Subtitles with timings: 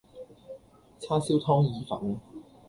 [0.99, 2.19] 叉燒湯意粉